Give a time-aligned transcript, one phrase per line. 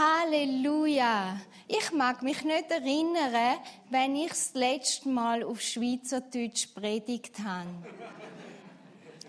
[0.00, 1.38] Halleluja!
[1.68, 3.58] Ich mag mich nicht erinnern,
[3.90, 7.68] wenn ich das letzte Mal auf Schweizerdeutsch predigt habe.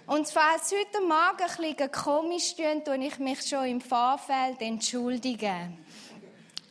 [0.08, 5.78] Und falls heute Morgen ein bisschen komisch tun, tue ich mich schon im Vorfeld entschuldigen.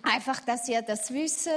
[0.02, 1.50] Einfach, dass ihr das wisst.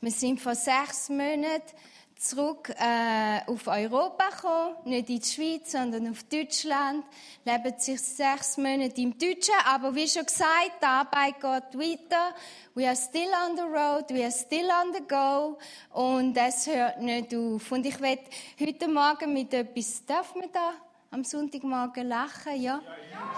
[0.00, 1.76] Wir sind vor sechs Monaten
[2.16, 7.04] zurück äh, auf Europa gekommen, nicht in die Schweiz, sondern auf Deutschland.
[7.44, 12.34] Leben sich sechs Monate im Deutschen, aber wie schon gesagt, die Arbeit geht weiter.
[12.74, 15.58] We are still on the road, we are still on the go
[15.92, 17.70] und es hört nicht auf.
[17.70, 18.22] Und ich werde
[18.58, 20.72] heute Morgen mit etwas, darf man da
[21.10, 22.80] am Sonntagmorgen lachen, ja?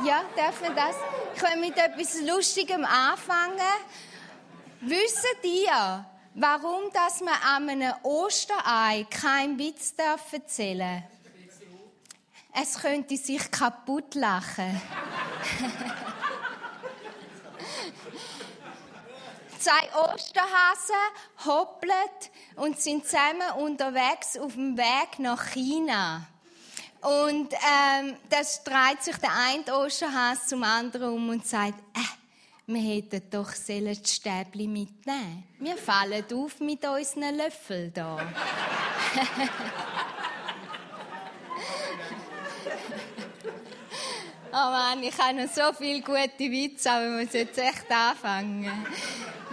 [0.05, 0.97] Ja, darf man das?
[1.34, 3.61] Ich will mit etwas Lustigem anfangen.
[4.81, 6.06] Wisst ihr,
[6.37, 9.95] warum dass man an einem Osterei keinen Witz
[10.33, 11.11] erzählen darf?
[12.59, 14.81] Es könnte sich kaputt lachen.
[19.59, 20.95] Zwei Osterhasen
[21.45, 21.93] hoppeln
[22.56, 26.27] und sind zusammen unterwegs auf dem Weg nach China.
[27.00, 32.00] Und ähm, das dreht sich der eine Osterhase zum anderen um und sagt, äh,
[32.67, 38.17] wir hätten doch das Stäbli mitnehmen Wir fallen auf mit unseren Löffeln da.
[44.50, 48.87] oh Mann, ich habe noch so viele gute Witze, aber wir müssen jetzt echt anfangen.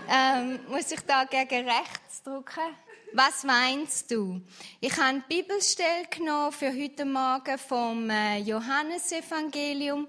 [0.09, 2.75] Ähm, muss ich da gegen rechts drücken?
[3.15, 4.41] Was meinst du?
[4.81, 10.07] Ich habe die Bibelstelle genommen für heute Morgen vom äh, Johannesevangelium,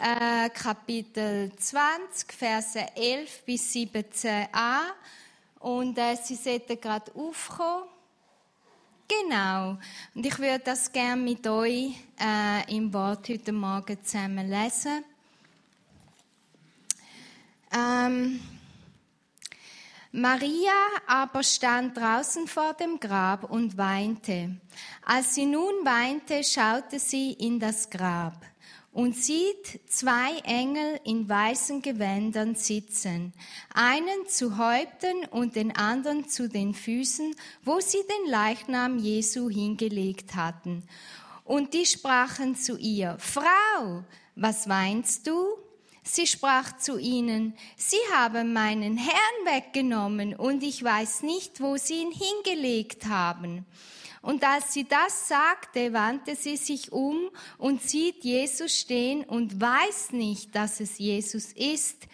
[0.00, 4.84] äh, Kapitel 20, Verse 11 bis 17a.
[5.58, 7.90] Und äh, sie sollten gerade aufkommen.
[9.06, 9.76] Genau.
[10.14, 15.04] Und ich würde das gerne mit euch äh, im Wort heute Morgen zusammen lesen.
[17.70, 18.40] Ähm,
[20.12, 20.72] Maria
[21.06, 24.56] aber stand draußen vor dem Grab und weinte.
[25.04, 28.40] Als sie nun weinte, schaute sie in das Grab
[28.96, 33.34] und sieht zwei Engel in weißen Gewändern sitzen,
[33.74, 40.34] einen zu Häupten und den anderen zu den Füßen, wo sie den Leichnam Jesu hingelegt
[40.34, 40.82] hatten.
[41.44, 44.02] Und die sprachen zu ihr, Frau,
[44.34, 45.58] was weinst du?
[46.08, 52.02] Sie sprach zu ihnen, Sie haben meinen Herrn weggenommen und ich weiß nicht, wo Sie
[52.02, 53.66] ihn hingelegt haben.
[54.22, 60.10] Und als sie das sagte, wandte sie sich um und sieht Jesus stehen und weiß
[60.12, 62.08] nicht, dass es Jesus ist.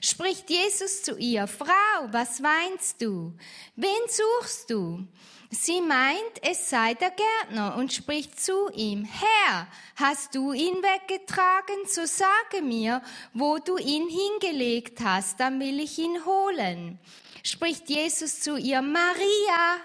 [0.00, 3.34] Spricht Jesus zu ihr, Frau, was weinst du?
[3.76, 5.06] Wen suchst du?
[5.50, 9.66] Sie meint, es sei der Gärtner und spricht zu ihm, Herr,
[9.96, 13.00] hast du ihn weggetragen, so sage mir,
[13.32, 16.98] wo du ihn hingelegt hast, dann will ich ihn holen.
[17.42, 19.78] Spricht Jesus zu ihr, Maria.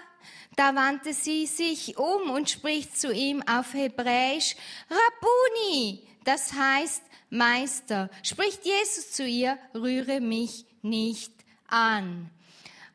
[0.54, 4.56] Da wandte sie sich um und spricht zu ihm auf Hebräisch,
[4.90, 8.10] Rabuni, das heißt Meister.
[8.22, 11.32] Spricht Jesus zu ihr, rühre mich nicht
[11.68, 12.30] an.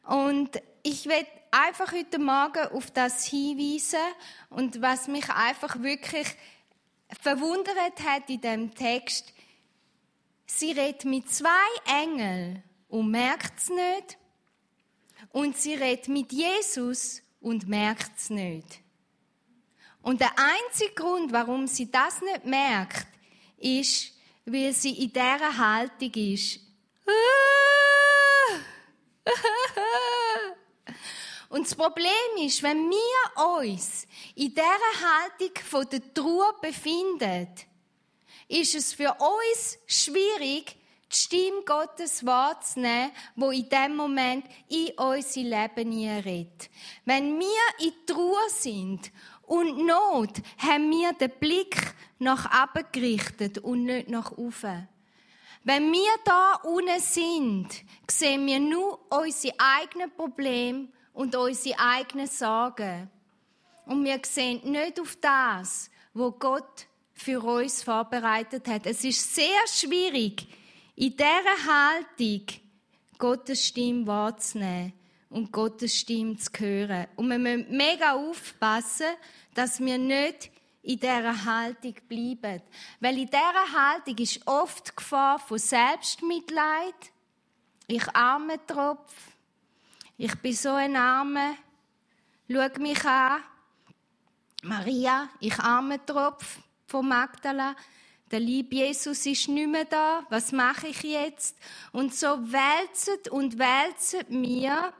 [0.05, 3.99] Und ich werde einfach heute Morgen auf das hinweisen
[4.49, 6.27] und was mich einfach wirklich
[7.21, 9.33] verwundert hat in dem Text,
[10.45, 11.49] sie redet mit zwei
[11.85, 14.17] Engeln und merkt es nicht.
[15.31, 18.81] Und sie redet mit Jesus und merkt es nicht.
[20.01, 23.07] Und der einzige Grund, warum sie das nicht merkt,
[23.57, 24.13] ist,
[24.45, 26.61] weil sie in dieser Haltung ist.
[31.49, 34.05] Und das Problem ist, wenn wir uns
[34.35, 37.47] in dieser Haltung von der Trauer befinden,
[38.47, 40.75] ist es für uns schwierig,
[41.11, 46.69] die Stimme Gottes wahrzunehmen, wo in dem Moment in unser Leben redet.
[47.05, 49.11] Wenn wir in Trauer sind
[49.41, 54.87] und Not, haben wir den Blick nach oben gerichtet und nicht nach oben.
[55.63, 57.69] Wenn wir da unten sind,
[58.09, 63.09] sehen wir nur unsere eigenen Probleme und unsere eigenen Sorgen.
[63.85, 68.85] Und wir sehen nicht auf das, wo Gott für uns vorbereitet hat.
[68.85, 70.47] Es ist sehr schwierig,
[70.95, 71.27] in dieser
[71.67, 72.45] Haltung
[73.17, 74.93] Gottes Stimme wahrzunehmen
[75.29, 77.07] und Gottes Stimme zu hören.
[77.17, 79.07] Und wir müssen mega aufpassen,
[79.53, 80.49] dass wir nicht
[80.83, 82.61] in dieser Haltung bleiben.
[83.01, 87.11] Weil in dieser Haltung ist oft die Gefahr von Selbstmitleid.
[87.87, 89.13] Ich arme Tropf.
[90.21, 91.55] Ich bin so ein Arme.
[92.51, 93.41] Schau mich an.
[94.63, 97.73] Maria, ich arme Tropf von Magdala.
[98.29, 100.25] Der liebe Jesus ist nicht mehr da.
[100.29, 101.55] Was mache ich jetzt?
[101.93, 104.91] Und so wälzen und wälzen wir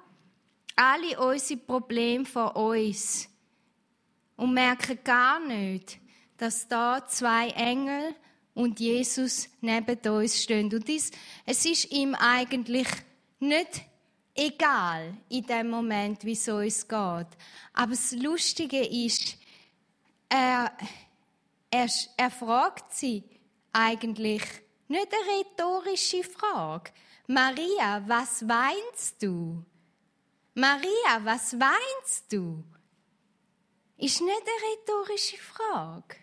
[0.78, 3.28] alle unsere Probleme vor uns
[4.38, 6.00] und merken gar nicht,
[6.38, 8.16] dass da zwei Engel
[8.54, 10.74] und Jesus neben uns stehen.
[10.74, 12.88] Und es ist ihm eigentlich
[13.42, 13.82] nicht
[14.40, 17.28] egal in dem Moment, wie es uns geht.
[17.74, 19.38] Aber das Lustige ist,
[20.30, 20.72] er,
[21.70, 23.24] er, er fragt sie
[23.74, 24.44] eigentlich
[24.88, 26.92] nicht eine rhetorische Frage.
[27.28, 29.64] Maria, was weinst du?
[30.56, 32.64] Maria, was weinst du?
[33.98, 36.16] Ist nicht eine rhetorische Frage.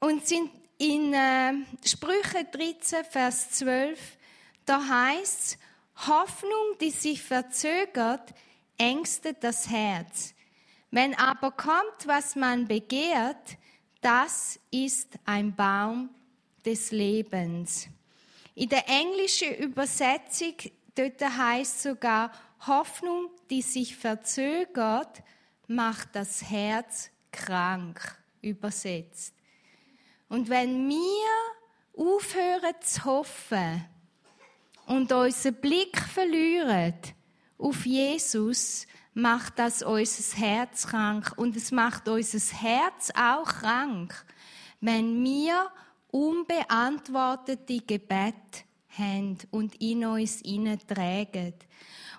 [0.00, 1.52] Und sind in äh,
[1.84, 3.98] Sprüche 13, Vers 12,
[4.64, 5.58] da heißt es,
[6.06, 8.32] Hoffnung, die sich verzögert,
[8.76, 10.34] ängstet das Herz.
[10.90, 13.58] Wenn aber kommt, was man begehrt,
[14.00, 16.10] das ist ein Baum
[16.64, 17.88] des Lebens.
[18.54, 20.54] In der englischen Übersetzung
[20.94, 22.32] dort heißt sogar
[22.66, 25.22] Hoffnung, die sich verzögert,
[25.66, 28.00] macht das Herz krank
[28.40, 29.34] übersetzt.
[30.28, 33.84] Und wenn wir aufhören zu hoffen
[34.88, 36.94] und unseren Blick verlieren
[37.58, 41.32] auf Jesus, macht das unser Herz krank.
[41.36, 44.24] Und es macht unser Herz auch krank,
[44.80, 45.70] wenn wir
[46.10, 48.64] unbeantwortete Gebete
[48.96, 51.54] haben und in uns tragen.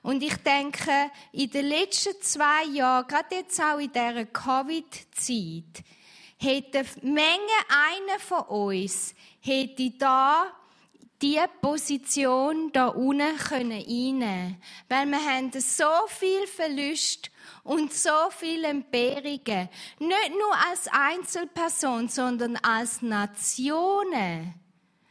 [0.01, 5.83] Und ich denke, in den letzten zwei Jahren, gerade jetzt auch in dieser Covid-Zeit,
[6.37, 10.45] hätte Menge einer von uns hätte da
[11.21, 17.29] die Position da unten können einnehmen Weil wir haben so viel Verlust
[17.63, 19.69] und so viele Entbehrungen.
[19.99, 24.53] Nicht nur als Einzelperson, sondern als Nationen.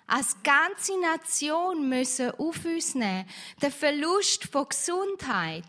[0.06, 3.28] Als ganze Nation müssen auf uns nehmen.
[3.60, 5.66] Der Verlust von Gesundheit.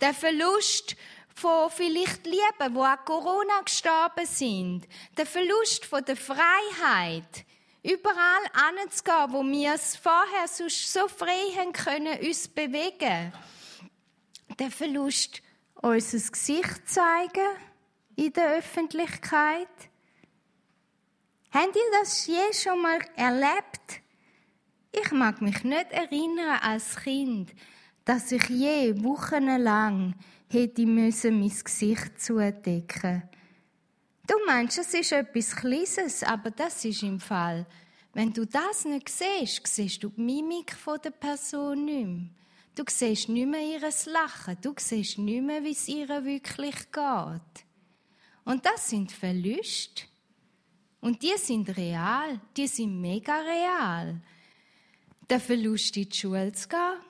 [0.00, 0.96] Der Verlust
[1.32, 4.88] von vielleicht Lieben, die an Corona gestorben sind.
[5.16, 7.46] Der Verlust von der Freiheit
[7.86, 13.32] überall anzugehen, wo wir es vorher so frei haben können, uns bewegen.
[14.58, 15.40] Der Verlust,
[15.74, 17.56] unser Gesicht zeigen
[18.16, 19.68] in der Öffentlichkeit.
[21.52, 24.02] Habt ihr das je schon mal erlebt?
[24.90, 27.52] Ich mag mich nicht erinnern als Kind,
[28.04, 30.14] dass ich je wochenlang
[30.50, 33.28] hätte müssen mein Gesicht zudecken
[34.26, 37.64] Du meinst, es ist etwas Kleines, aber das ist im Fall.
[38.12, 42.30] Wenn du das nicht siehst, siehst du die Mimik der Person nicht mehr.
[42.74, 43.80] Du siehst nicht mehr ihr
[44.12, 44.56] Lachen.
[44.60, 47.64] Du siehst nicht mehr, wie es ihr wirklich geht.
[48.44, 50.04] Und das sind Verluste.
[51.00, 52.40] Und die sind real.
[52.56, 54.20] Die sind mega real.
[55.30, 57.00] Der Verlust in die Schule zu gehen.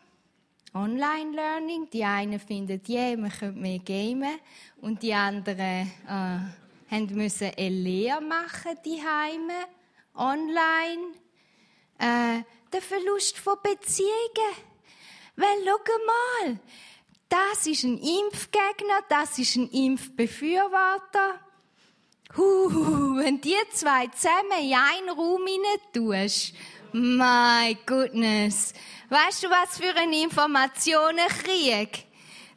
[0.75, 1.89] Online-Learning.
[1.93, 4.39] Die einen finden, yeah, man könnte mehr gamen.
[4.81, 9.67] Und die anderen, äh, haben müssen eine Lehre machen, die Heime,
[10.15, 11.15] online.
[11.99, 12.43] Äh,
[12.73, 14.55] der Verlust von Beziehungen.
[15.37, 16.59] Weil, schau mal,
[17.29, 21.41] das ist ein Impfgegner, das ist ein Impfbefürworter.
[22.37, 25.47] Huh, wenn die zwei zusammen in einen Raum
[25.93, 26.55] tust,
[26.93, 28.75] my goodness.
[29.09, 32.05] Weißt du, was für ein Informationenkrieg?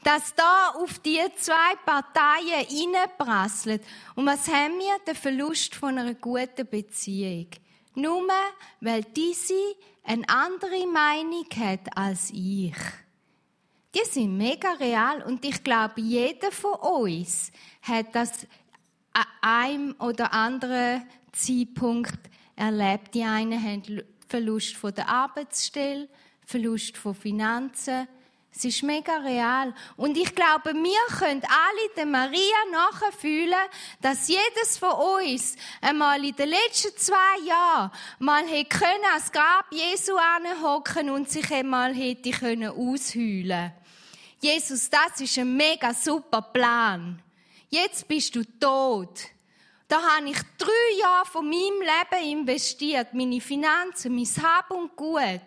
[0.03, 3.83] Dass da auf die zwei Parteien reinprasselt.
[4.15, 4.97] Und was haben wir?
[5.05, 7.47] Den Verlust von einer guten Beziehung.
[7.95, 8.27] Nur,
[8.81, 9.53] weil diese
[10.03, 12.75] eine andere Meinung hat als ich.
[13.93, 17.51] Die sind mega real und ich glaube, jeder von uns
[17.81, 18.45] hat das
[19.13, 22.19] an einem oder anderen Zeitpunkt
[22.55, 23.15] erlebt.
[23.15, 26.07] Die einen haben Verlust von der Arbeitsstelle,
[26.45, 28.07] Verlust von Finanzen,
[28.55, 29.73] es ist mega real.
[29.95, 33.53] Und ich glaube, wir können alle der Maria nachfühlen,
[34.01, 39.65] dass jedes von uns einmal in den letzten zwei Jahren mal hätte können ans Grab
[39.71, 43.71] Jesu anhocken und sich einmal hätte können ausheulen.
[44.41, 47.21] Jesus, das ist ein mega super Plan.
[47.69, 49.19] Jetzt bist du tot.
[49.87, 55.41] Da habe ich drei Jahre von meinem Leben investiert, meine Finanzen, mein Hab und Gut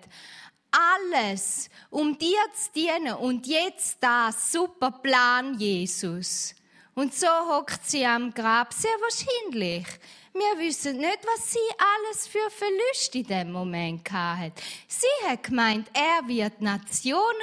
[0.72, 3.14] alles, um dir zu dienen.
[3.14, 6.54] Und jetzt das super Plan, Jesus.
[6.94, 9.86] Und so hockt sie am Grab, sehr wahrscheinlich.
[10.34, 14.52] Wir wissen nicht, was sie alles für Verluste in dem Moment hat.
[14.88, 17.34] Sie hat gemeint, er wird Nation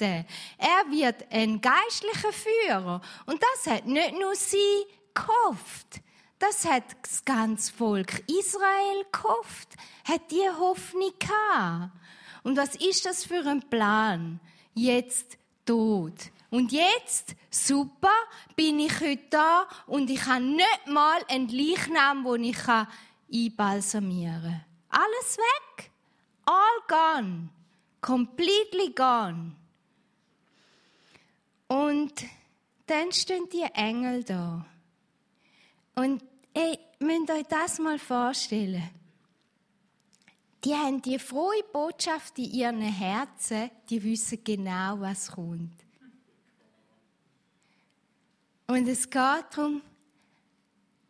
[0.00, 0.26] retten.
[0.58, 3.00] Er wird ein geistlicher Führer.
[3.26, 6.02] Und das hat nicht nur sie gehofft.
[6.42, 9.68] das hat das ganze Volk Israel gehofft,
[10.04, 11.92] hat die Hoffnung gehabt.
[12.42, 14.40] Und was ist das für ein Plan?
[14.74, 16.30] Jetzt tot.
[16.50, 18.12] Und jetzt, super,
[18.56, 22.58] bin ich heute da und ich habe nicht mal einen Leichnam, den ich
[23.32, 24.64] einbalsamieren kann.
[24.90, 25.90] Alles weg.
[26.44, 27.48] All gone.
[28.00, 29.52] Completely gone.
[31.68, 32.12] Und
[32.86, 34.66] dann stehen die Engel da.
[35.94, 36.22] Und
[36.54, 38.90] ihr müsst euch das mal vorstellen.
[40.64, 45.72] Die haben die frohe Botschaft in ihren Herzen, die wissen genau, was kommt.
[48.68, 49.82] Und es geht darum,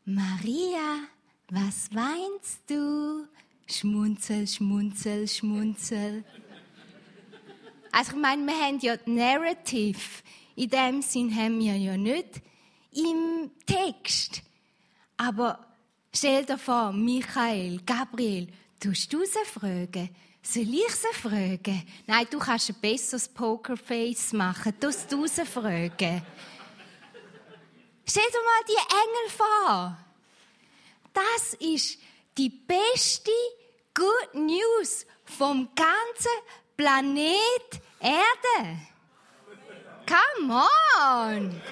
[0.05, 1.05] Maria,
[1.51, 3.29] was weinst du?
[3.67, 6.25] Schmunzel, schmunzel, schmunzel.
[7.93, 10.01] Also ich meine, wir haben ja die Narrative.
[10.57, 12.41] In dem Sinn haben wir ja nicht
[12.95, 14.43] im Text.
[15.19, 15.59] Aber
[16.13, 18.49] stell dir vor, Michael, Gabriel,
[18.83, 20.11] tust du sie fragen?
[20.43, 21.87] Soll ich sie fragen?
[22.07, 24.79] Nein, du kannst ein besseres Pokerface machen.
[24.81, 26.23] Tust du sie fragen?
[28.05, 29.99] Stell dir mal die Engel vor.
[31.15, 31.99] Das ist
[32.37, 33.31] die beste
[33.95, 36.33] Good News vom ganzen
[36.77, 38.79] Planet Erde.
[40.07, 41.63] Come on!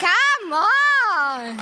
[0.00, 1.58] Come on!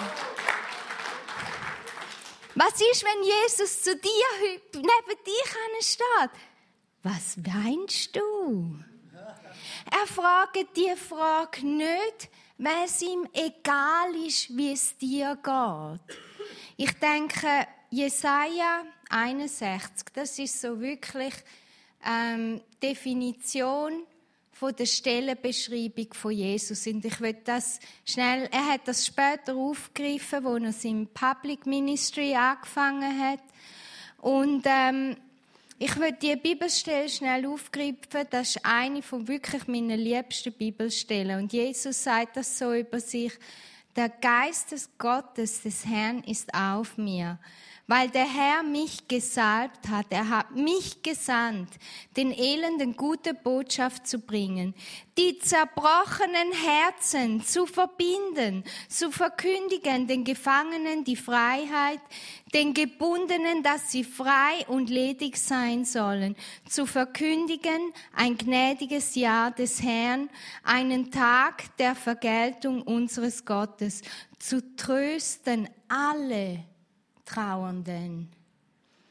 [2.54, 6.30] Was ist, wenn Jesus zu dir neben dir steht?
[7.02, 8.76] Was weinst du?
[9.90, 12.28] Er fragt die Frage nicht,
[12.58, 16.16] weil es ihm egal ist, wie es dir geht.
[16.76, 21.34] Ich denke, Jesaja 61, das ist so wirklich
[22.04, 24.04] ähm, Definition
[24.60, 26.86] von der Stellenbeschreibung von Jesus.
[26.86, 32.34] Und ich will das schnell, er hat das später aufgegriffen, wo er im Public Ministry
[32.34, 33.40] angefangen hat.
[34.18, 35.16] Und ähm,
[35.78, 38.26] ich will die Bibelstelle schnell aufgreifen.
[38.28, 41.40] Das ist eine von wirklich meinen liebsten Bibelstellen.
[41.40, 43.32] Und Jesus sagt das so über sich.
[43.96, 47.38] Der Geist des Gottes, des Herrn, ist auf mir
[47.90, 50.06] weil der Herr mich gesalbt hat.
[50.10, 51.70] Er hat mich gesandt,
[52.16, 54.74] den Elenden gute Botschaft zu bringen,
[55.18, 61.98] die zerbrochenen Herzen zu verbinden, zu verkündigen den Gefangenen die Freiheit,
[62.54, 66.36] den Gebundenen, dass sie frei und ledig sein sollen,
[66.68, 70.30] zu verkündigen ein gnädiges Jahr des Herrn,
[70.62, 74.02] einen Tag der Vergeltung unseres Gottes,
[74.38, 76.69] zu trösten alle,
[77.30, 78.28] Trauernden.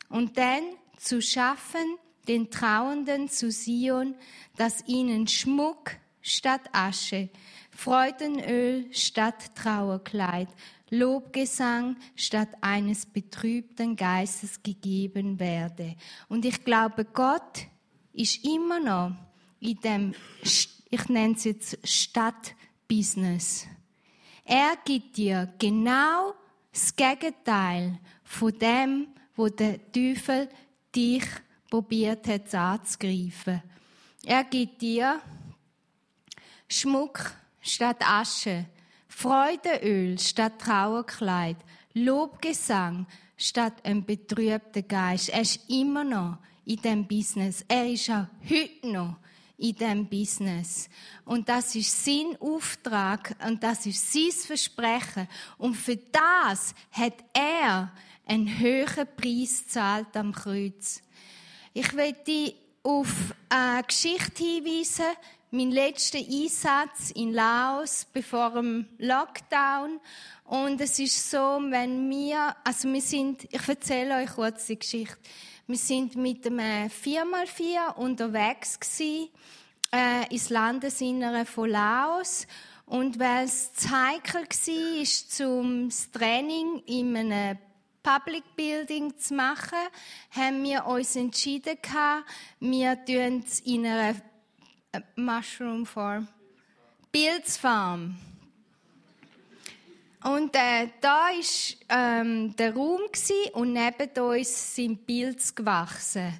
[0.10, 0.64] Und dann
[0.98, 1.98] zu schaffen,
[2.28, 4.16] den Trauernden zu Sion,
[4.58, 7.30] dass ihnen Schmuck statt Asche,
[7.72, 10.50] Freudenöl statt Trauerkleid,
[10.90, 15.96] Lobgesang statt eines betrübten Geistes gegeben werde.
[16.28, 17.68] Und ich glaube, Gott
[18.12, 19.16] ist immer noch
[19.60, 23.68] in dem, ich nenne es jetzt Stadtbusiness.
[24.44, 26.34] Er gibt dir genau
[26.72, 30.50] das Gegenteil von dem, wo der Teufel
[30.96, 31.24] dich
[31.70, 33.62] probiert hat anzugreifen.
[34.26, 35.22] Er gibt dir
[36.68, 38.66] Schmuck statt Asche,
[39.08, 41.58] Freudeöl statt Trauerkleid,
[41.94, 43.08] Lobgesang
[43.38, 45.30] statt einem betrübten Geist.
[45.30, 47.66] Er ist immer noch in dem Business.
[47.68, 49.18] Er ist auch heute noch
[49.60, 50.90] in diesem Business.
[51.26, 55.28] Und das ist sein Auftrag und das ist sein Versprechen.
[55.58, 57.92] Und für das hat er
[58.26, 61.02] einen höheren Preis zahlt am Kreuz.
[61.74, 65.06] Ich möchte auf eine Geschichte hinweisen,
[65.52, 70.00] mein letzter Einsatz in Laos bevor dem Lockdown.
[70.46, 75.18] Und es ist so, wenn wir, also wir sind, ich erzähle euch kurz die Geschichte.
[75.70, 79.30] Wir sind mit einem 4x4 unterwegs gewesen,
[79.94, 82.48] äh, ins Landesinnere von Laos.
[82.88, 87.60] Und weil es zu heikel war, zum Training in einem
[88.02, 89.78] Public Building zu machen,
[90.32, 91.78] haben wir uns entschieden,
[92.60, 94.16] wir tun es in einer
[94.92, 96.28] äh, Mushroom Farm,
[97.12, 98.18] Pilzfarm
[100.24, 106.40] und äh, da war ähm, der Raum gewesen, und neben uns sind Pilze gewachsen.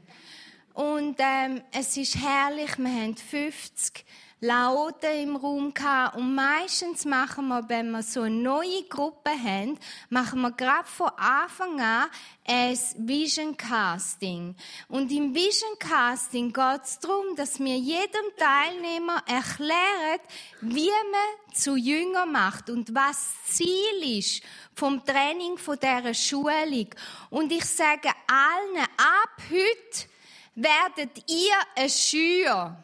[0.74, 4.06] Und ähm, es ist herrlich, wir haben 50
[4.42, 6.16] Laoten im Raum gehabt.
[6.16, 9.78] Und meistens machen wir, wenn wir so eine neue Gruppe haben,
[10.10, 12.10] machen wir gerade von Anfang an
[12.48, 14.56] ein Vision Casting.
[14.88, 20.20] Und im Vision Casting geht es darum, dass wir jedem Teilnehmer erklären,
[20.62, 24.42] wie man zu Jünger macht und was Ziel ist
[24.74, 26.88] vom Training von dieser Schulung.
[27.30, 30.08] Und ich sage allen, ab heute
[30.56, 32.84] werdet ihr ein Schüler.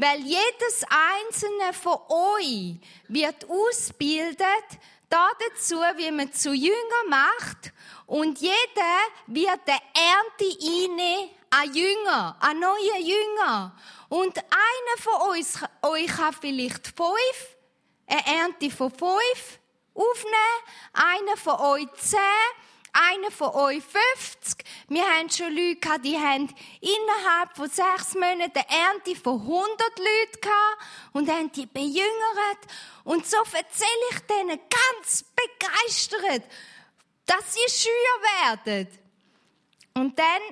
[0.00, 2.76] Weil jedes einzelne von euch
[3.08, 4.78] wird ausgebildet
[5.08, 7.72] dazu, wie man zu Jünger macht
[8.06, 13.76] und jeder wird der Ernte einnehmen an Jünger, an neue Jünger.
[14.08, 17.56] Und einer von uns, euch kann vielleicht fünf,
[18.06, 19.58] eine Ernte von fünf
[19.94, 20.62] aufnehmen,
[20.92, 22.18] einer von euch zehn,
[22.98, 24.64] einer von euch 50.
[24.88, 29.98] Wir haben schon Leute gehabt, die haben innerhalb von sechs Monaten eine Ernte von 100
[29.98, 30.78] Leuten gehabt
[31.12, 32.58] und haben die bejüngert.
[33.04, 36.44] Und so erzähle ich denen ganz begeistert,
[37.26, 38.88] dass sie Schüler werden.
[39.94, 40.42] Und dann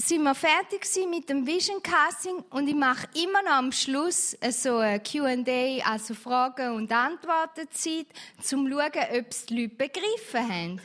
[0.00, 4.76] sind wir fertig mit dem Vision Casting und ich mache immer noch am Schluss so
[4.78, 10.80] ein Q&A, also Fragen- und Antworten-Zeit, um zu schauen, ob es die Leute begriffen haben.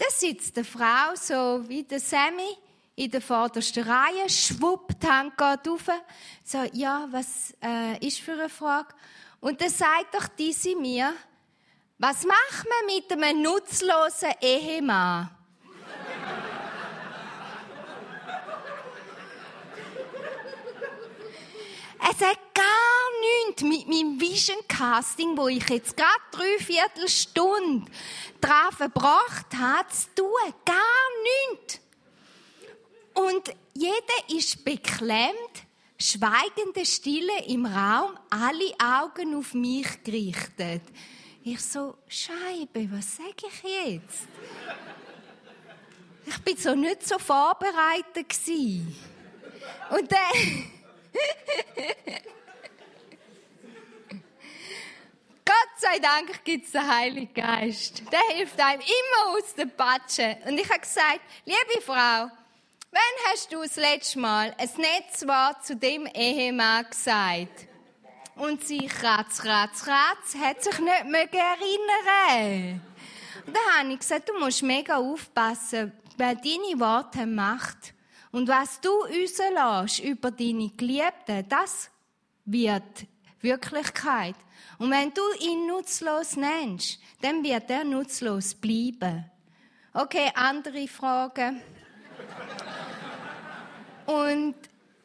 [0.00, 2.56] Da sitzt eine Frau, so wie der Sammy,
[2.96, 5.90] in der vordersten Reihe, schwupp, die Hand geht rauf,
[6.42, 8.94] so, ja, was äh, ist für eine Frage?
[9.40, 11.12] Und dann sagt doch diese mir,
[11.98, 15.28] was macht man mit einem nutzlosen Ehemann?
[22.02, 22.89] Es hat gar
[23.46, 27.90] nichts mit meinem Vision Casting, wo ich jetzt gerade drei Viertelstunden
[28.40, 30.54] dran verbracht habe, zu tun.
[30.64, 31.80] Gar nichts.
[33.14, 35.64] Und jeder ist beklemmt,
[36.00, 40.82] schweigende Stille im Raum, alle Augen auf mich gerichtet.
[41.42, 44.28] Ich so, Scheibe, was sage ich jetzt?
[46.26, 48.96] Ich bin so nicht so vorbereitet gewesen.
[49.90, 50.70] Und dann
[55.44, 58.02] Gott sei Dank gibt es den Heiligen Geist.
[58.12, 60.36] Der hilft einem immer aus der Patsche.
[60.46, 62.28] Und ich habe gesagt, liebe Frau,
[62.90, 67.66] wann hast du das letzte Mal ein Netzwort zu dem Ehemann gesagt?
[68.36, 72.82] Und sie kratz, kratz, kratz, hat sich nicht mehr erinnern.
[73.46, 77.94] Und dann habe ich gesagt, du musst mega aufpassen, weil deine Worte Macht.
[78.32, 81.90] Und was du lässt über deine Geliebten, das
[82.44, 83.06] wird
[83.42, 84.36] Wirklichkeit.
[84.78, 89.24] Und wenn du ihn nutzlos nennst, dann wird er nutzlos bleiben.
[89.92, 91.60] Okay, andere Fragen.
[94.06, 94.54] Und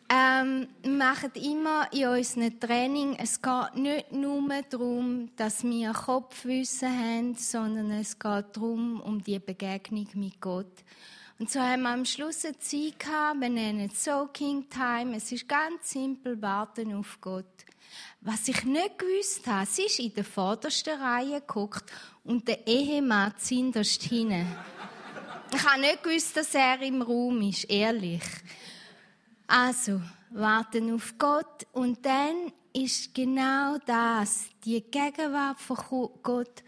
[0.07, 6.89] ähm, wir machen immer in unserem Training, es geht nicht nur darum, dass wir Kopfwissen
[6.89, 10.83] haben, sondern es geht darum, um die Begegnung mit Gott.
[11.39, 15.17] Und so haben wir am Schluss eine Zeit gehabt, wir nennen es Soaking Time.
[15.17, 17.45] Es ist ganz simpel, warten auf Gott.
[18.27, 21.83] Was ich nicht gewusst habe, sie ist in der vordersten Reihe geguckt
[22.23, 24.47] und der Ehemann zinderst hinten.
[25.53, 28.23] Ich habe nicht gewusst, dass er im Raum ist, ehrlich.
[29.45, 36.63] Also, warten auf Gott und dann ist genau das, die Gegenwart von Gott,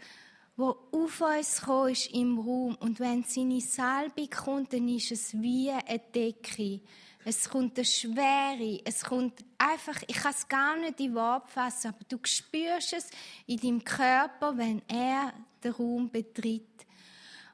[0.56, 2.76] wo auf uns gekommen ist im Raum.
[2.78, 6.82] Und wenn seine Salbung kommt, dann ist es wie eine Decke.
[7.30, 11.88] Es kommt eine Schwere, es kommt einfach, ich kann es gar nicht in Wort fassen,
[11.88, 13.10] aber du spürst es
[13.46, 16.86] in deinem Körper, wenn er den Raum betritt.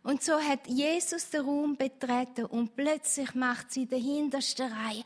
[0.05, 5.03] Und so hat Jesus den Raum betreten und plötzlich macht sie der hintersten Reihe.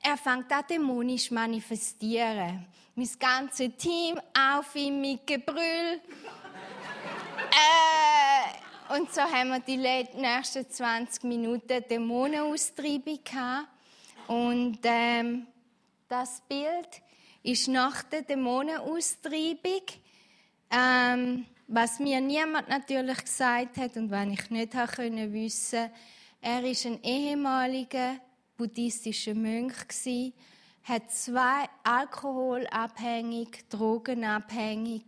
[0.00, 6.00] Er fängt an dämonisch manifestieren mein ganzes Team auf ihn mit Gebrüll.
[8.90, 13.68] Und so haben wir die nächsten 20 Minuten Dämonenaustreibung gehabt.
[14.28, 15.46] Und ähm,
[16.08, 17.02] das Bild
[17.42, 19.82] ist nach der Dämonenaustreibung,
[20.70, 25.90] ähm, was mir niemand natürlich gesagt hat und was ich nicht habe können wissen.
[26.40, 28.16] Er ist ein ehemaliger
[28.56, 30.32] buddhistischer Mönch gewesen,
[30.84, 35.02] hat zwei alkoholabhängig, drogenabhängig.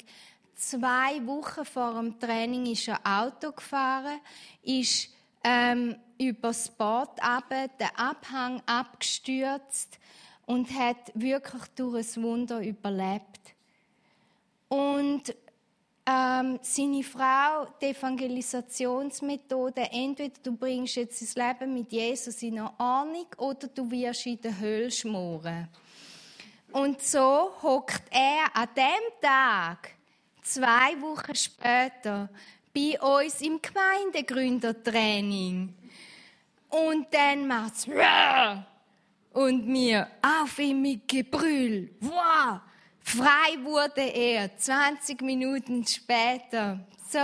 [0.59, 4.21] Zwei Wochen vor dem Training ist er Auto gefahren,
[4.61, 5.09] ist
[5.45, 10.01] ähm, über das Boot runter, den Abhang abgestürzt
[10.47, 13.55] und hat wirklich durch ein Wunder überlebt.
[14.67, 15.33] Und
[16.05, 23.29] ähm, seine Frau, die Evangelisationsmethode, entweder du bringst jetzt das Leben mit Jesus in Ordnung
[23.37, 25.69] oder du wirst in der Hölle schmoren.
[26.73, 29.98] Und so hockt er an dem Tag,
[30.53, 32.29] zwei Wochen später,
[32.75, 35.75] bei uns im Gemeindegründertraining.
[36.69, 37.87] Und dann macht's
[39.33, 41.91] und mir auf ihm mit Gebrüll.
[42.01, 42.61] Wow!
[43.01, 46.81] Frei wurde er 20 Minuten später.
[47.09, 47.19] So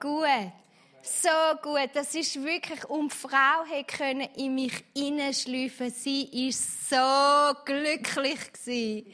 [0.00, 0.52] gut.
[1.02, 1.28] So
[1.62, 1.90] gut.
[1.94, 5.90] Das ist wirklich, um Frau können in mich hineinschleifen.
[5.90, 9.06] Sie ist so glücklich.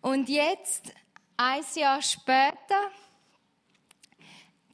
[0.00, 0.92] Und jetzt,
[1.38, 2.90] ein Jahr später,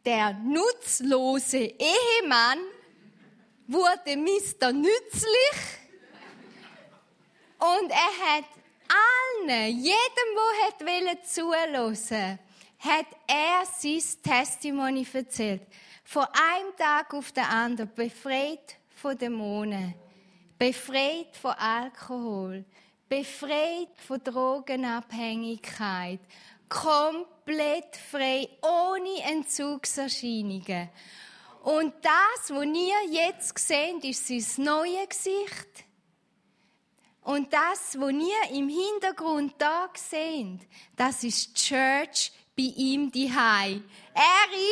[0.04, 2.58] der nutzlose Ehemann
[3.66, 4.72] wurde Mr.
[4.72, 5.58] Nützlich
[7.58, 8.44] und er hat
[8.88, 11.72] allen, jedem, der zuhören
[12.78, 15.66] hat er sein Testimony erzählt.
[16.02, 19.94] Von einem Tag auf den anderen befreit von Dämonen,
[20.58, 22.64] befreit von Alkohol,
[23.08, 26.20] befreit von Drogenabhängigkeit,
[26.68, 30.90] komplett frei, ohne Entzugserscheinungen.
[31.62, 35.84] Und das, was ihr jetzt seht, ist sein neues Gesicht.
[37.22, 40.60] Und das, was ihr im Hintergrund da seht,
[40.94, 43.80] das ist die Church bei ihm die Er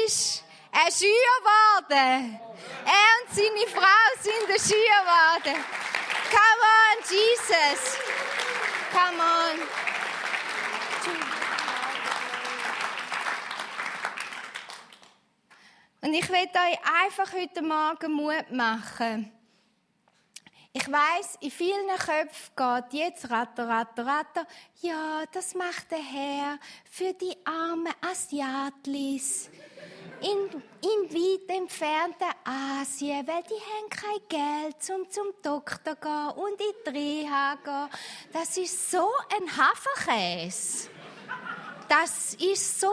[0.06, 2.38] ist ein Schüler geworden.
[2.84, 5.64] Er und seine Frau sind ein Schüler geworden.
[6.30, 7.96] Come on, Jesus.
[8.92, 9.56] Come on.
[16.04, 19.30] Und ich will euch einfach heute Morgen Mut machen.
[20.72, 24.46] Ich weiß, in vielen Köpfen geht jetzt ratter, ratter, ratter.
[24.80, 26.58] Ja, das macht der Herr
[26.90, 29.48] für die armen Asiatlis
[30.22, 36.30] in, in weit entfernten Asien, weil die haben kein Geld, um zum Doktor zu gehen
[36.30, 37.88] und in die Reha gehen.
[38.32, 40.88] Das ist so ein Hafenkäse.
[41.88, 42.92] Das ist so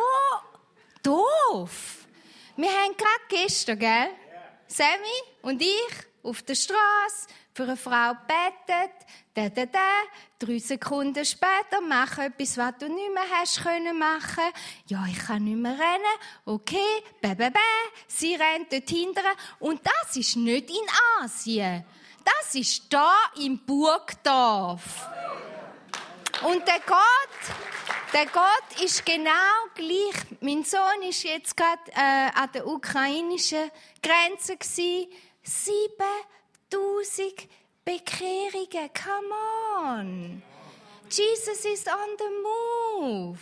[1.02, 1.99] doof.
[2.60, 4.10] Wir haben gerade gestern, gell?
[4.68, 8.92] Sammy und ich auf der Straße für eine Frau betet,
[9.34, 9.80] da, da, da,
[10.38, 14.44] drei Sekunden später mach etwas, was du nicht mehr hast können machen.
[14.88, 16.20] Ja, ich kann nicht mehr rennen.
[16.44, 17.60] Okay, bä, bä, bä.
[18.08, 19.36] Sie rennt dort hinterher.
[19.60, 21.86] Und das ist nicht in Asien.
[22.26, 25.08] Das ist da im Burgdorf.
[26.44, 27.00] Und der Gott,
[28.14, 30.16] der Gott ist genau gleich.
[30.40, 33.70] Mein Sohn ist jetzt gerade äh, an der ukrainischen
[34.02, 35.10] Grenze gsi.
[35.44, 37.50] 7000
[37.84, 38.90] Bekehrungen.
[38.94, 39.36] Come
[39.84, 40.42] on.
[41.10, 43.40] Jesus is on the move.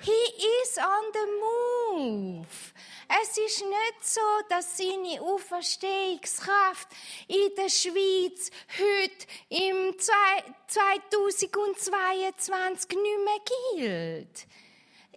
[0.00, 2.72] He is on the move.
[3.20, 6.88] Es ist nicht so, dass seine Auferstehungskraft
[7.28, 13.40] in der Schweiz heute im 2022 nicht mehr
[13.76, 14.46] gilt.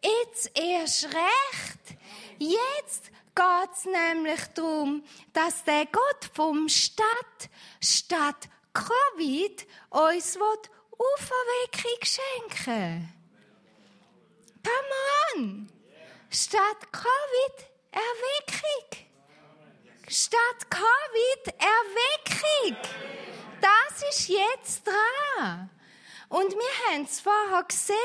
[0.04, 1.96] Jetzt erst recht.
[2.38, 7.50] Jetzt geht es nämlich darum, dass der Gott vom Stadt,
[7.82, 13.14] statt Covid, uns Auferweckung schenken
[14.64, 14.92] Come
[15.38, 15.70] on!
[16.30, 19.08] Statt Covid, Erweckung.
[20.08, 22.78] Statt Covid, Erweckung.
[23.62, 25.70] Das ist jetzt dran.
[26.28, 27.96] Und wir haben es vorher gesehen,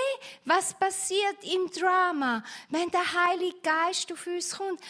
[0.45, 4.81] was passiert im Drama, wenn der Heilige Geist auf uns kommt.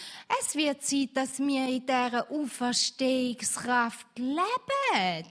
[0.40, 5.26] Es wird Zeit, dass wir in dieser Auferstehungskraft leben.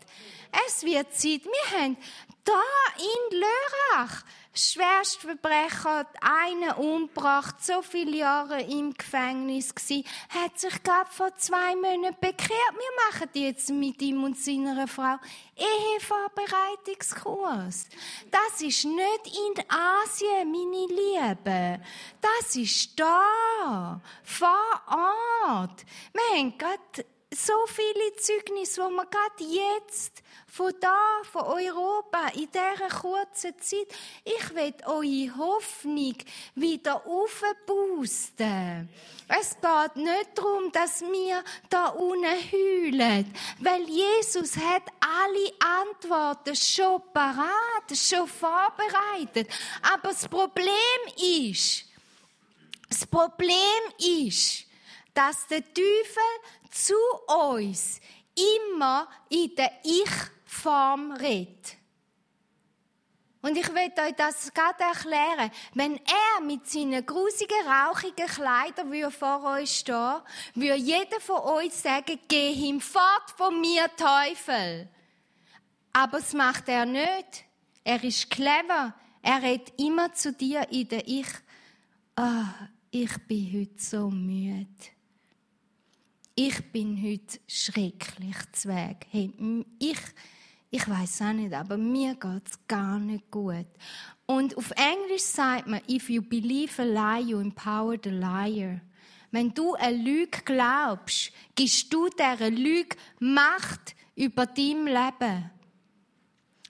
[0.66, 1.98] Es wird Zeit, wir haben
[2.44, 2.62] da
[2.98, 11.36] in Lörrach Schwerstverbrecher, einen umgebracht, so viele Jahre im Gefängnis gsi, hat sich gerade vor
[11.38, 12.50] zwei Monaten bekehrt.
[12.50, 15.18] Wir machen jetzt mit ihm und seiner Frau
[15.56, 17.88] Ehevorbereitungskurs.
[18.32, 21.80] Das ist nicht in Asien, meine Liebe.
[22.20, 25.86] Das ist da, vor Ort.
[26.14, 32.50] Wir haben gerade so viele Zeugnisse, wo wir gerade jetzt von da, von Europa, in
[32.52, 33.88] dieser kurzen Zeit,
[34.24, 36.16] ich will eure Hoffnung
[36.56, 38.90] wieder aufboosten.
[39.28, 47.00] Es geht nicht darum, dass wir da unten heulen, weil Jesus hat alle Antworten schon
[47.14, 49.48] parat, schon vorbereitet.
[49.84, 50.74] Aber das Problem
[51.16, 51.86] ist,
[52.90, 54.66] das Problem ist,
[55.20, 56.24] dass der Teufel
[56.72, 56.96] zu
[57.28, 58.00] uns
[58.64, 61.76] immer in der Ich-Form redet.
[63.42, 65.52] Und ich will euch das gerade erklären.
[65.74, 70.22] Wenn er mit seinen grusigen, rauchigen Kleidern vor euch stehen
[70.56, 74.88] würde jeder von euch sagen, geh hinfort von mir, Teufel.
[75.92, 77.44] Aber das macht er nicht.
[77.84, 81.28] er ist clever, er redet immer zu dir in der Ich.
[82.16, 82.54] Ah,
[82.90, 84.99] ich bin heute so müde.
[86.42, 89.06] Ich bin heute schrecklich zweg.
[89.12, 89.30] Hey,
[89.78, 90.00] ich,
[90.72, 93.68] ich weiß auch nicht, aber mir geht's gar nicht gut.
[94.26, 98.80] Und auf Englisch sagt man, if you believe a lie, you empower the liar.
[99.32, 105.52] Wenn du eine Lüge glaubst, gibst du dieser Lüge Macht über dein Leben.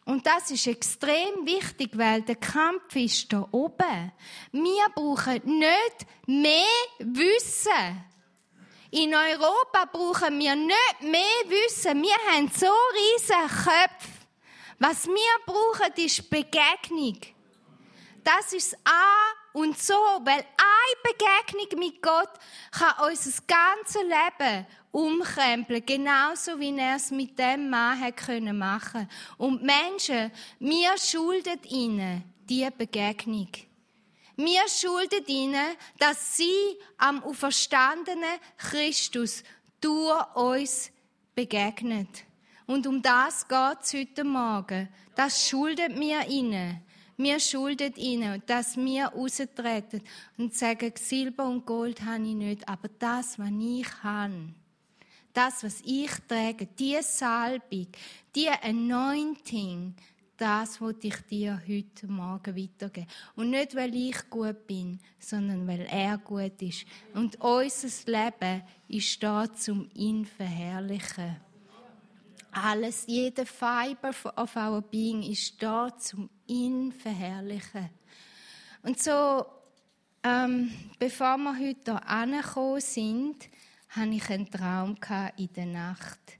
[0.05, 4.11] Und das ist extrem wichtig, weil der Kampf ist da oben.
[4.51, 6.65] Wir brauchen nicht mehr
[6.97, 8.08] Wissen.
[8.91, 12.01] In Europa brauchen wir nicht mehr Wissen.
[12.01, 14.19] Wir haben so riesige Köpfe.
[14.79, 17.19] Was wir brauchen, ist Begegnung.
[18.23, 22.29] Das ist A und so, weil eine Begegnung mit Gott
[22.71, 29.07] kann unser ganzes Leben umkrempeln, genauso wie er es mit dem Mann hat können machen.
[29.37, 33.49] Und Menschen, wir schulden ihnen diese Begegnung.
[34.41, 39.43] Wir schulden ihnen, dass sie am auferstandenen Christus
[39.81, 40.91] durch uns
[41.35, 42.23] begegnet.
[42.65, 44.87] Und um das geht es heute Morgen.
[45.13, 46.79] Das schulden wir ihnen.
[47.17, 50.01] Wir schulden ihnen, dass wir raustreten
[50.37, 54.53] und sagen, Silber und Gold habe ich nicht, aber das, was ich habe,
[55.33, 57.87] das, was ich trage, die Salbung,
[58.33, 59.95] die Anointing,
[60.39, 63.07] das wollte ich dir heute Morgen weitergeben.
[63.35, 66.85] Und nicht, weil ich gut bin, sondern weil er gut ist.
[67.13, 71.35] Und unser Leben ist da, zum ihn verherrlichen.
[72.51, 77.89] Alles, jede Fiber of our being ist da, zum ihn verherrlichen.
[78.81, 79.45] Und so,
[80.23, 83.49] ähm, bevor wir heute hier angekommen sind,
[83.89, 84.95] hatte ich einen Traum
[85.35, 86.38] in der Nacht.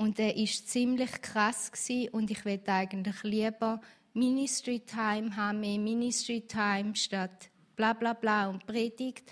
[0.00, 1.70] Und der war ziemlich krass
[2.12, 3.82] und ich will eigentlich lieber
[4.14, 9.30] Ministry Time haben, mehr Ministry Time statt bla bla bla und Predigt.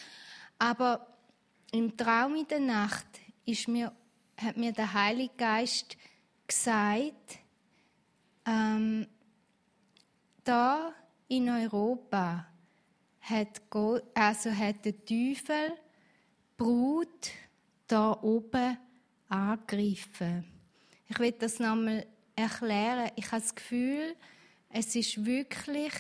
[0.59, 1.07] Aber
[1.73, 3.07] im Traum in der Nacht
[3.47, 3.91] ist mir,
[4.37, 5.97] hat mir der Heilige Geist
[6.47, 7.39] gesagt,
[8.45, 9.07] ähm,
[10.45, 10.93] da
[11.29, 12.47] in Europa
[13.23, 15.79] hat, Gott, also hat der Teufel
[16.59, 17.31] Brut
[17.87, 18.77] da oben
[19.31, 20.58] angegriffen.
[21.09, 23.11] Ich will das nochmal erklären.
[23.17, 24.15] Ich habe das Gefühl,
[24.69, 25.93] es ist wirklich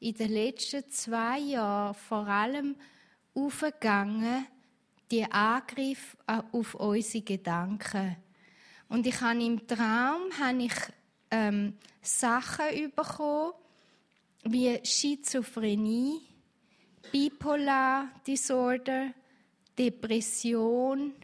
[0.00, 2.74] in den letzten zwei Jahren vor allem
[3.32, 4.46] aufgegangen,
[5.10, 8.16] die Angriff auf unsere Gedanken.
[8.88, 10.74] Und ich habe im Traum habe ich
[11.30, 13.52] ähm, Sachen bekommen,
[14.44, 16.20] wie Schizophrenie,
[17.12, 19.12] Bipolar Disorder,
[19.78, 21.14] Depression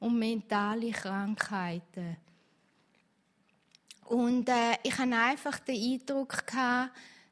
[0.00, 2.16] und mentale Krankheiten.
[4.10, 6.90] Und äh, ich hatte einfach den Eindruck, gehabt,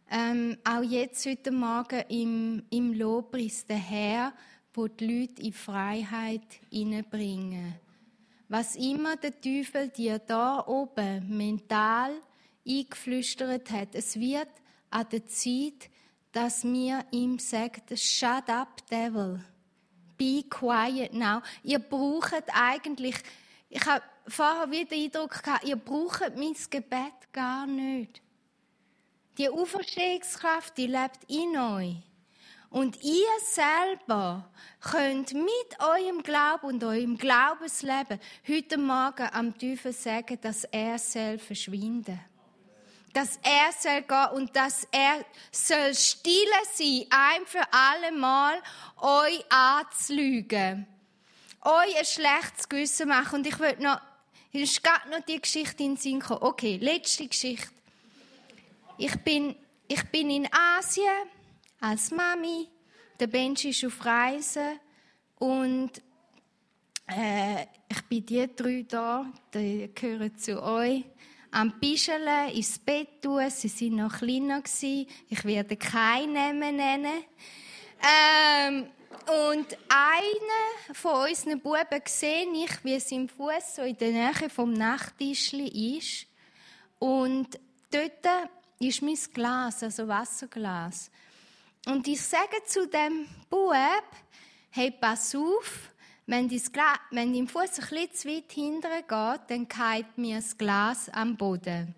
[0.09, 4.33] ähm, auch jetzt heute Morgen im, im Lobpreis, der Herr,
[4.73, 7.75] wo die Leute in Freiheit hineinbringen.
[8.49, 12.13] Was immer der Teufel dir da oben mental
[12.65, 14.49] eingeflüstert hat, es wird
[14.89, 15.91] an der Zeit,
[16.31, 19.41] dass wir ihm sagen, shut up, devil.
[20.17, 21.43] Be quiet now.
[21.65, 23.17] Ihr braucht eigentlich,
[23.69, 28.21] ich habe vorher wieder den Eindruck gehabt, ihr braucht mein Gebet gar nicht.
[29.39, 31.97] Die Auferstehungskraft, die lebt in euch.
[32.71, 40.39] Und ihr selber könnt mit eurem Glauben und eurem Glaubensleben heute Morgen am Teufel sagen,
[40.41, 42.21] dass er soll verschwinden
[43.19, 48.61] dass er soll gehen und dass er soll stille sein, ein für alle Mal
[48.97, 50.87] euch anzulügen,
[51.63, 53.41] euch ein schlechtes Gewissen machen.
[53.41, 54.01] Und ich will noch,
[54.59, 56.43] hier ist gerade noch die Geschichte in den Sinn gekommen.
[56.43, 57.69] Okay, letzte Geschichte.
[58.97, 59.55] Ich bin,
[59.87, 61.29] ich bin in Asien
[61.79, 62.67] als Mami.
[63.21, 64.81] Der Benji ist auf Reisen
[65.37, 65.93] und
[67.07, 71.05] äh, ich bin die drei da, die gehören zu euch
[71.53, 73.49] am Bischeln ins Bett tun.
[73.51, 75.07] Sie sind noch kleiner gewesen.
[75.29, 77.25] Ich werde keinen Namen nennen.
[78.03, 78.89] Ähm,
[79.29, 84.73] und einer von unseren Buben sehe ich, wie sein Fuß so in der Nähe vom
[84.73, 86.27] Nachttischli ist.
[86.99, 87.59] Und
[87.91, 91.11] dort ist mein Glas, also Wasserglas.
[91.87, 93.75] Und ich sage zu dem Bub,
[94.71, 95.91] hey, pass auf,
[96.27, 100.57] wenn, Glas, wenn dein Fuß ein bisschen zu weit hinten geht, dann geht mir das
[100.57, 101.95] Glas am Boden.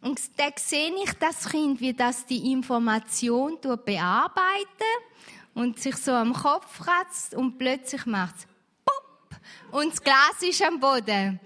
[0.00, 4.68] Und dann sehe ich das Kind, wie das die Information bearbeitet
[5.54, 8.46] und sich so am Kopf kratzt und plötzlich macht es
[9.74, 11.40] und das Glas ist am Boden.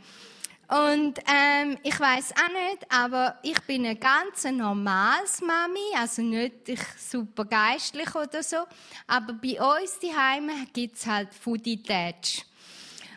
[0.68, 6.68] Und ähm, ich weiß auch nicht, aber ich bin ein ganz normales Mami, also nicht
[6.68, 8.66] ich super geistlich oder so.
[9.06, 12.44] Aber bei uns daheim gibt es halt Foodie Touch.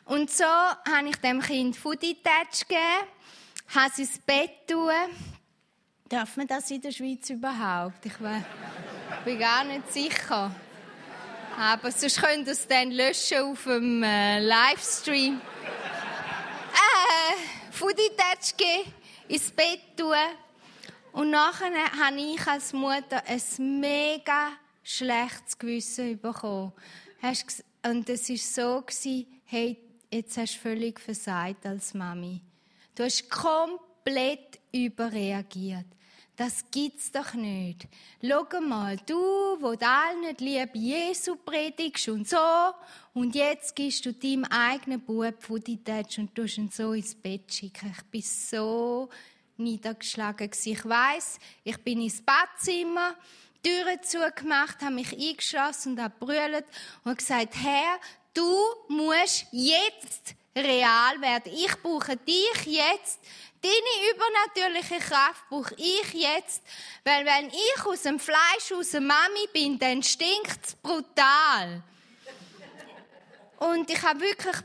[0.06, 3.08] Und so habe ich dem Kind Foodie Touch gegeben,
[3.76, 4.92] habe sie ins Bett tun.
[6.08, 8.06] Darf man das in der Schweiz überhaupt?
[8.06, 8.14] Ich
[9.26, 10.56] bin gar nicht sicher.
[11.58, 15.42] Aber sonst könnt ihr es dann löschen auf dem äh, Livestream
[16.74, 17.94] äh,
[18.58, 18.94] geben,
[19.28, 20.16] ins Bett tun.
[21.12, 24.52] Und nachher habe ich als Mutter ein mega
[24.84, 26.74] schlechtes Gewissen bekommen.
[27.84, 28.84] Und es war so,
[29.46, 29.78] hey,
[30.10, 32.42] jetzt hast du völlig versagt als Mami.
[32.96, 35.86] Du hast komplett überreagiert.
[36.38, 37.88] Das gibt's doch nicht.
[38.22, 42.38] Schau mal, du, wo allen die Liebe Jesu predigst und so,
[43.14, 47.94] und jetzt gibst du deinem eigenen Bub Footage und tust ihn so ins Bett schicken.
[47.96, 49.10] Ich bin so
[49.58, 50.50] niedergeschlagen.
[50.64, 53.16] Ich weiß, ich bin ins Badzimmer,
[53.62, 56.66] Türen zugemacht, habe mich eingeschlossen und habe brüllt
[57.04, 58.00] und gesagt, Herr,
[58.34, 58.56] du
[58.88, 61.54] musst jetzt real werden.
[61.54, 63.20] Ich brauche dich jetzt
[63.62, 66.64] Deine übernatürliche Kraft brauche ich jetzt,
[67.04, 71.84] weil wenn ich aus dem Fleisch, aus der Mami bin, dann stinkt es brutal.
[73.60, 74.56] Und ich habe wirklich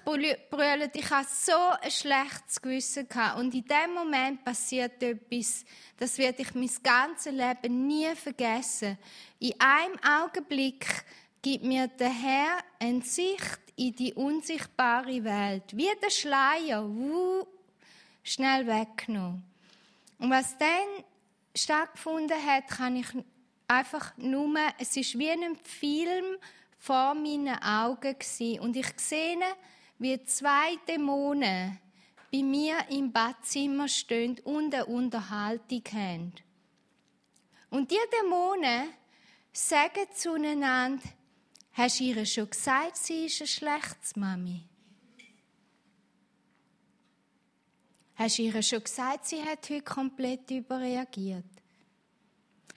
[0.48, 3.38] brüllt, ich habe so ein schlechtes Gewissen gehabt.
[3.38, 5.66] Und in dem Moment passiert etwas,
[5.98, 8.96] das werde ich mein ganzes Leben nie vergessen.
[9.38, 10.87] In einem Augenblick
[11.42, 15.64] gibt mir der Herr eine Sicht in die unsichtbare Welt.
[15.76, 17.46] Wie der Schleier, wuh,
[18.27, 19.45] schnell weggenommen.
[20.19, 21.05] Und was dann
[21.55, 23.07] stattgefunden hat, kann ich
[23.69, 26.37] einfach nur, es ist wie ein Film
[26.79, 28.61] vor meinen Augen gewesen.
[28.61, 29.39] und ich sehe,
[29.99, 31.79] wie zwei Dämonen
[32.31, 36.33] bei mir im Badzimmer stehen und eine Unterhaltung haben.
[37.71, 38.89] Und die Dämonen
[39.53, 41.03] sagen zueinander,
[41.73, 44.65] hast du ihr schon gesagt, sie ist ein schlechtes Mami?
[48.16, 51.44] Hast du ihr schon gesagt, sie hat heute komplett überreagiert?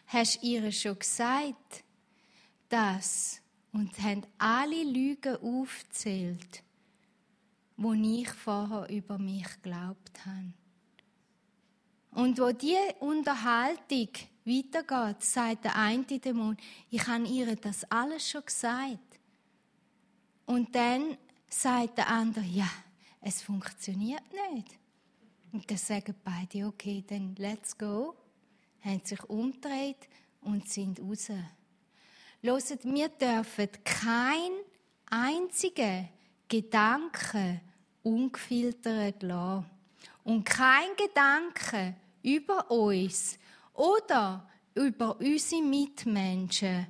[0.08, 1.86] Hast du ihr schon gesagt,
[2.68, 6.64] dass und haben alle Lügen aufgezählt,
[7.78, 10.54] die ich vorher über mich geglaubt habe?
[12.12, 14.10] Und wo die Unterhaltung
[14.44, 16.58] weitergeht, sagt der eine Dämon,
[16.90, 19.20] ich habe ihr das alles schon gesagt.
[20.46, 22.70] Und dann sagt der andere, ja,
[23.22, 24.80] es funktioniert nicht.
[25.52, 28.16] Und dann sagen beide, okay, dann let's go.
[28.82, 30.08] Haben sich umgedreht
[30.42, 31.30] und sind raus.
[32.42, 34.52] Hört, wir dürfen kein
[35.10, 36.10] einzigen
[36.48, 37.62] Gedanken
[38.04, 39.66] ungefiltert lassen.
[40.24, 43.38] Und kein Gedanke über uns
[43.74, 46.88] oder über unsere Mitmenschen,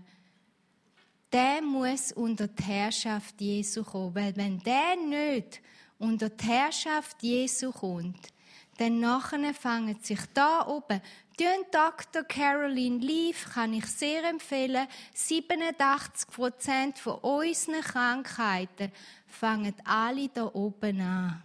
[1.31, 4.15] der muss unter die Herrschaft Jesu kommen.
[4.15, 5.61] Weil wenn der nicht
[5.97, 8.33] unter die Herrschaft Jesu kommt,
[8.79, 11.01] dann nachher fangen sich da oben.
[11.37, 12.23] Den Dr.
[12.23, 14.87] Caroline Leaf kann ich sehr empfehlen.
[15.13, 18.91] 87 Prozent von unseren Krankheiten
[19.27, 21.43] fangen alle da oben an.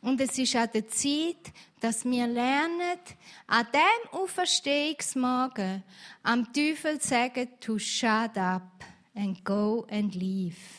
[0.00, 2.98] Und es ist an der Zeit, dass wir lernen,
[3.46, 5.84] an dem Auferstehungsmorgen
[6.24, 10.77] am Teufel sagen, to shut up and go and leave.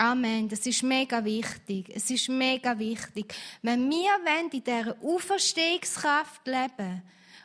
[0.00, 0.48] Amen.
[0.48, 1.90] Das ist mega wichtig.
[1.94, 3.34] Es ist mega wichtig.
[3.60, 7.02] Wenn wir in dieser Auferstehungskraft leben,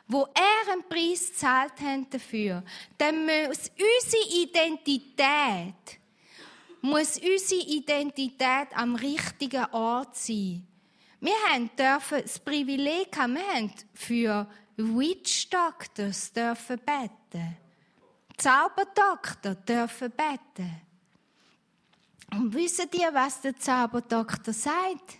[0.07, 2.63] wo er einen Preis gezahlt hat dafür,
[2.97, 5.99] dann muss unsere Identität,
[6.79, 10.65] muss unsere Identität am richtigen Ort sein.
[11.19, 17.57] Wir haben dürfen das Privileg haben, wir haben für Witch Doctors dürfen beten.
[18.37, 20.84] Zauberdoktor dürfen beten.
[22.31, 25.17] Und wisst ihr, was der Zauberdoktor sagt?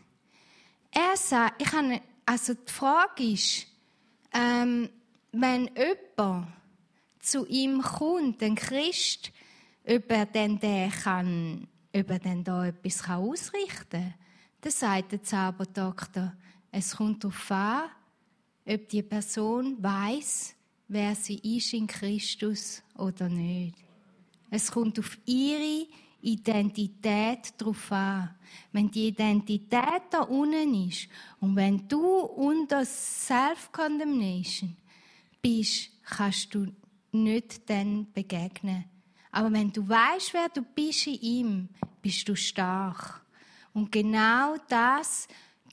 [0.92, 3.68] Er sagt, ich habe, also die Frage ist,
[4.34, 4.90] ähm,
[5.32, 6.48] wenn jemand
[7.20, 9.32] zu ihm kommt, ein Christ,
[9.86, 14.14] ob er denn der kann, ob er denn da etwas kann ausrichten kann,
[14.62, 16.34] dann sagt der Zauberdoktor,
[16.72, 17.84] es kommt darauf an,
[18.66, 20.56] ob die Person weiß,
[20.88, 23.76] wer sie ist in Christus oder nicht.
[24.50, 25.88] Es kommt auf ihre
[26.26, 28.36] Identität drauf an.
[28.72, 31.08] Wenn die Identität da unten ist
[31.40, 34.76] und wenn du unter Self-Condemnation
[35.42, 36.68] bist, kannst du
[37.12, 38.86] nicht dann begegnen.
[39.32, 41.70] Aber wenn du weißt, wer du bist in ihm,
[42.02, 43.22] bist du stark.
[43.74, 45.28] Und genau das,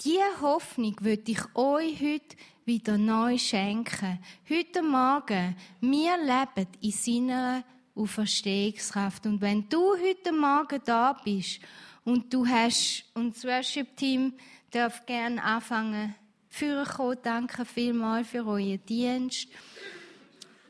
[0.04, 4.18] diese Hoffnung würde ich euch heute wieder neu schenken.
[4.48, 7.64] Heute Morgen, wir leben in seiner
[7.94, 9.26] Auferstehungskraft.
[9.26, 11.60] Und wenn du heute Morgen da bist
[12.04, 14.34] und du hast, und das Worship-Team
[14.70, 16.14] darf gerne anfangen,
[16.52, 17.18] für kommen.
[17.22, 19.48] Danke vielmals für euren Dienst.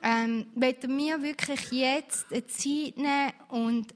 [0.00, 3.94] Ähm, wollen wir wirklich jetzt eine Zeit nehmen und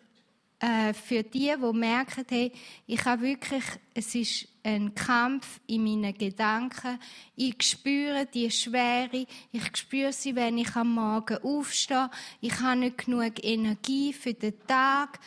[0.58, 2.52] äh, für die, die merken, hey,
[2.86, 6.98] ich habe wirklich, es ist ein Kampf in meinen Gedanken.
[7.36, 9.26] Ich spüre die Schwere.
[9.52, 12.10] Ich spüre sie, wenn ich am Morgen aufstehe.
[12.40, 15.20] Ich habe nicht genug Energie für den Tag.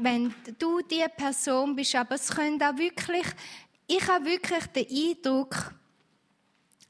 [0.00, 3.26] Wenn du die Person bist, aber es könnte auch wirklich,
[3.86, 5.74] ich habe wirklich den Eindruck,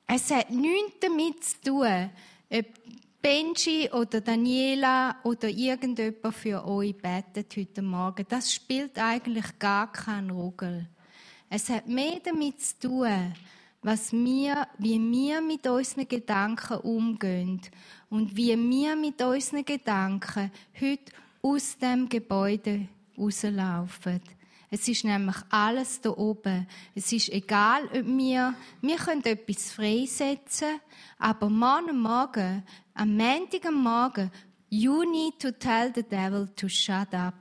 [0.06, 2.10] es hat nichts damit zu tun,
[2.50, 2.66] ob
[3.22, 8.24] Benji oder Daniela oder irgendjemand für euch betet heute Morgen.
[8.26, 10.88] Das spielt eigentlich gar keinen Ruggel.
[11.50, 13.34] Es hat mehr damit zu tun,
[13.82, 17.60] was wir, wie wir mit unseren Gedanken umgehen
[18.08, 20.50] und wie wir mit unseren Gedanken
[20.80, 21.12] heute
[21.42, 24.22] aus dem Gebäude rauslaufen.
[24.72, 26.66] Es ist nämlich alles da oben.
[26.94, 30.80] Es ist egal, ob wir, wir können etwas freisetzen,
[31.18, 32.62] aber morgen Morgen,
[32.94, 34.30] am Montag Morgen,
[34.68, 37.34] you need to tell the devil to shut up.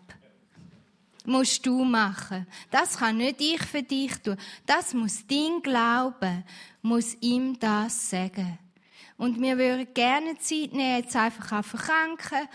[1.26, 2.48] Musst du machen.
[2.72, 4.38] Das kann nicht ich für dich tun.
[4.66, 6.44] Das muss dein Glauben,
[6.82, 8.58] muss ihm das sagen.
[9.18, 12.48] Und wir würden gerne Zeit nehmen, jetzt einfach auf verkranken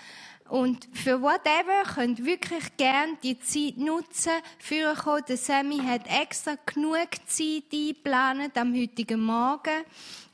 [0.49, 4.33] und für whatever könnt wirklich gerne die Zeit nutzen.
[4.59, 5.25] Für kommen.
[5.27, 9.85] Der Sammy hat extra genug Zeit eingeplant am heutigen Morgen,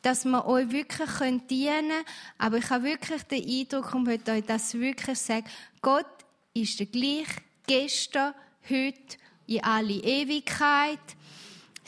[0.03, 1.11] dass wir euch wirklich
[1.49, 2.05] dienen können.
[2.39, 5.47] Aber ich habe wirklich den Eindruck und möchte euch das wirklich sagen.
[5.81, 6.07] Gott
[6.55, 8.35] ist der gleiche gestern,
[8.69, 10.99] heute, in alle Ewigkeit.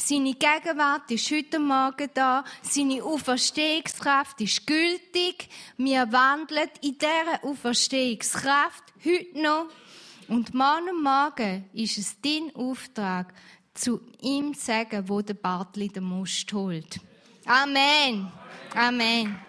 [0.04, 2.42] Seine Gegenwart ist heute Morgen da.
[2.60, 5.48] Seine Auferstehungskraft ist gültig.
[5.76, 9.68] Wir wandeln in dieser Auferstehungskraft heute noch.
[10.26, 13.32] Und morgen Morgen ist es dein Auftrag,
[13.74, 16.98] zu ihm zu sagen, wo der Bartli den Most holt.
[17.46, 18.32] Amen.
[18.74, 19.38] Amen.